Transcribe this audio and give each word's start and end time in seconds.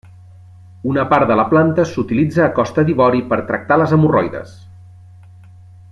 Una 0.91 1.03
part 1.11 1.27
de 1.31 1.35
la 1.39 1.45
planta 1.51 1.85
s'utilitza 1.91 2.43
a 2.45 2.49
Costa 2.61 2.87
d'Ivori 2.89 3.21
per 3.35 3.41
tractar 3.53 3.81
les 3.83 3.95
hemorroides. 3.99 4.57